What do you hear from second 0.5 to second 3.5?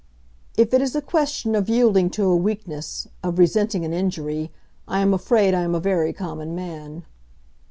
"If it is a question of yielding to a weakness, of